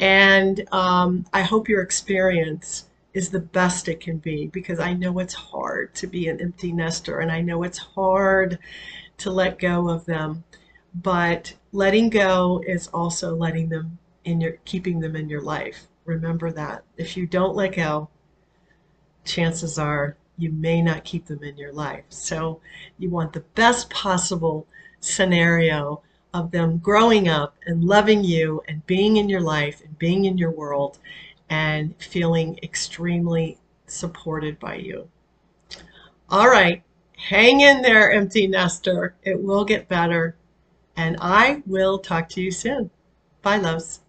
And 0.00 0.66
um, 0.72 1.26
I 1.32 1.42
hope 1.42 1.68
your 1.68 1.82
experience 1.82 2.84
is 3.14 3.30
the 3.30 3.40
best 3.40 3.88
it 3.88 4.00
can 4.00 4.18
be 4.18 4.46
because 4.46 4.78
I 4.78 4.92
know 4.92 5.18
it's 5.18 5.34
hard 5.34 5.94
to 5.96 6.06
be 6.06 6.28
an 6.28 6.40
empty 6.40 6.72
nester 6.72 7.18
and 7.18 7.32
I 7.32 7.40
know 7.40 7.62
it's 7.62 7.78
hard 7.78 8.58
to 9.18 9.30
let 9.30 9.58
go 9.58 9.88
of 9.88 10.06
them. 10.06 10.44
But 10.94 11.54
letting 11.72 12.08
go 12.08 12.62
is 12.66 12.88
also 12.88 13.34
letting 13.34 13.68
them 13.68 13.98
in 14.24 14.40
your 14.40 14.52
keeping 14.64 15.00
them 15.00 15.16
in 15.16 15.28
your 15.28 15.42
life. 15.42 15.86
Remember 16.04 16.50
that. 16.50 16.84
If 16.96 17.16
you 17.16 17.26
don't 17.26 17.54
let 17.54 17.76
go, 17.76 18.08
chances 19.24 19.78
are 19.78 20.16
you 20.38 20.50
may 20.52 20.80
not 20.80 21.04
keep 21.04 21.26
them 21.26 21.42
in 21.42 21.58
your 21.58 21.72
life. 21.72 22.04
So 22.08 22.60
you 22.98 23.10
want 23.10 23.32
the 23.32 23.44
best 23.54 23.90
possible 23.90 24.66
scenario 25.00 26.02
of 26.32 26.50
them 26.50 26.78
growing 26.78 27.28
up 27.28 27.56
and 27.66 27.84
loving 27.84 28.22
you 28.22 28.62
and 28.68 28.86
being 28.86 29.16
in 29.16 29.28
your 29.28 29.40
life 29.40 29.82
and 29.84 29.98
being 29.98 30.24
in 30.24 30.38
your 30.38 30.50
world 30.50 30.98
and 31.50 31.94
feeling 31.98 32.58
extremely 32.62 33.58
supported 33.86 34.58
by 34.58 34.76
you. 34.76 35.08
All 36.30 36.48
right, 36.48 36.82
hang 37.18 37.60
in 37.60 37.82
there, 37.82 38.10
empty 38.12 38.46
nester. 38.46 39.14
It 39.22 39.42
will 39.42 39.64
get 39.64 39.88
better. 39.88 40.36
And 40.96 41.16
I 41.20 41.62
will 41.66 41.98
talk 41.98 42.28
to 42.30 42.40
you 42.40 42.50
soon. 42.50 42.90
Bye, 43.42 43.58
loves. 43.58 44.00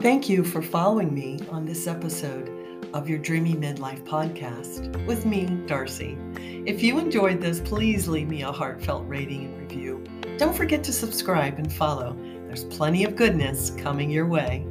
Thank 0.00 0.28
you 0.28 0.44
for 0.44 0.62
following 0.62 1.12
me 1.12 1.40
on 1.50 1.66
this 1.66 1.86
episode 1.86 2.50
of 2.94 3.08
your 3.08 3.18
Dreamy 3.18 3.54
Midlife 3.54 4.04
podcast 4.04 5.04
with 5.06 5.26
me, 5.26 5.44
Darcy. 5.66 6.16
If 6.64 6.82
you 6.82 6.98
enjoyed 6.98 7.40
this, 7.40 7.60
please 7.60 8.08
leave 8.08 8.28
me 8.28 8.42
a 8.42 8.52
heartfelt 8.52 9.06
rating 9.06 9.44
and 9.44 9.58
review. 9.58 10.04
Don't 10.38 10.56
forget 10.56 10.82
to 10.84 10.92
subscribe 10.92 11.58
and 11.58 11.72
follow. 11.72 12.16
There's 12.46 12.64
plenty 12.64 13.04
of 13.04 13.16
goodness 13.16 13.70
coming 13.70 14.10
your 14.10 14.26
way. 14.26 14.64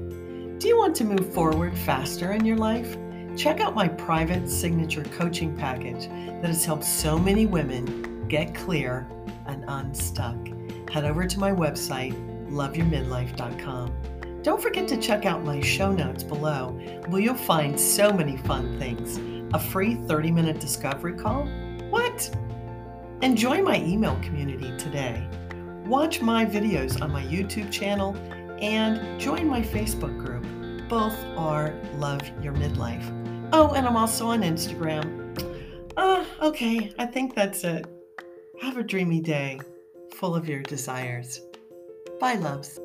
Do 0.60 0.68
you 0.68 0.76
want 0.76 0.96
to 0.96 1.04
move 1.04 1.32
forward 1.36 1.78
faster 1.78 2.32
in 2.32 2.44
your 2.44 2.58
life? 2.58 2.98
Check 3.36 3.60
out 3.60 3.76
my 3.76 3.88
private 3.88 4.50
signature 4.50 5.04
coaching 5.04 5.56
package 5.56 6.08
that 6.08 6.46
has 6.46 6.66
helped 6.66 6.84
so 6.84 7.20
many 7.20 7.46
women 7.46 8.28
get 8.28 8.56
clear 8.56 9.08
and 9.46 9.64
unstuck. 9.68 10.36
Head 10.90 11.06
over 11.06 11.28
to 11.28 11.40
my 11.40 11.52
website, 11.52 12.16
loveyourmidlife.com. 12.50 14.42
Don't 14.42 14.60
forget 14.60 14.88
to 14.88 14.98
check 14.98 15.28
out 15.28 15.44
my 15.44 15.62
show 15.62 15.92
notes 15.92 16.24
below, 16.24 16.70
where 17.06 17.22
you'll 17.22 17.36
find 17.36 17.80
so 17.80 18.12
many 18.12 18.38
fun 18.38 18.80
things. 18.80 19.20
A 19.54 19.60
free 19.60 19.94
30 19.94 20.32
minute 20.32 20.60
discovery 20.60 21.14
call? 21.14 21.46
What? 21.92 22.36
And 23.22 23.38
join 23.38 23.64
my 23.64 23.78
email 23.82 24.20
community 24.24 24.76
today. 24.78 25.24
Watch 25.86 26.20
my 26.20 26.48
videos 26.48 27.00
on 27.00 27.12
my 27.12 27.24
YouTube 27.24 27.72
channel 27.72 28.16
and 28.60 29.20
join 29.20 29.48
my 29.48 29.62
Facebook 29.62 30.18
group. 30.18 30.37
Both 30.90 31.18
are 31.36 31.74
Love 31.96 32.22
Your 32.42 32.54
Midlife. 32.54 33.50
Oh, 33.52 33.74
and 33.74 33.86
I'm 33.86 33.98
also 33.98 34.28
on 34.28 34.42
Instagram. 34.42 35.26
Uh, 35.98 36.24
okay, 36.42 36.94
I 36.98 37.06
think 37.06 37.36
that's 37.36 37.64
it. 37.64 37.86
Have 38.62 38.78
a 38.78 38.84
dreamy 38.84 39.20
day 39.20 39.60
full 40.16 40.36
of 40.36 40.48
your 40.48 40.62
desires. 40.64 41.42
Bye, 42.20 42.36
loves. 42.36 42.80